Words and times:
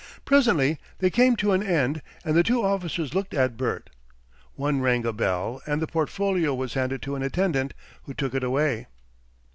Presently 0.25 0.79
they 0.97 1.11
came 1.11 1.35
to 1.35 1.51
an 1.51 1.61
end, 1.61 2.01
and 2.25 2.35
the 2.35 2.41
two 2.41 2.63
officers 2.63 3.13
looked 3.13 3.35
at 3.35 3.55
Bert. 3.55 3.91
One 4.55 4.81
rang 4.81 5.05
a 5.05 5.13
bell, 5.13 5.61
and 5.67 5.79
the 5.79 5.85
portfolio 5.85 6.55
was 6.55 6.73
handed 6.73 7.03
to 7.03 7.13
an 7.15 7.21
attendant, 7.21 7.75
who 8.05 8.15
took 8.15 8.33
it 8.33 8.43
away. 8.43 8.87